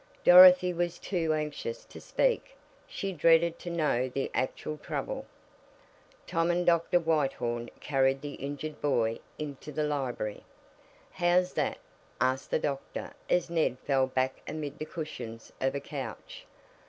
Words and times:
Dorothy 0.23 0.73
was 0.73 0.97
too 0.97 1.31
anxious 1.31 1.85
to 1.85 2.01
speak 2.01 2.55
she 2.87 3.13
dreaded 3.13 3.59
to 3.59 3.69
know 3.69 4.09
the 4.09 4.31
actual 4.33 4.79
trouble. 4.79 5.27
Tom 6.25 6.49
and 6.49 6.65
Dr. 6.65 6.97
Whitethorn 6.99 7.69
carried 7.79 8.23
the 8.23 8.33
injured 8.33 8.81
boy 8.81 9.19
into 9.37 9.71
the 9.71 9.83
library. 9.83 10.43
"How's 11.11 11.53
that?" 11.53 11.77
asked 12.19 12.49
the 12.49 12.57
doctor 12.57 13.13
as 13.29 13.51
Ned 13.51 13.77
fell 13.85 14.07
back 14.07 14.41
amid 14.47 14.79
the 14.79 14.85
cushions 14.85 15.53
of 15.61 15.75
a 15.75 15.79
couch. 15.79 16.47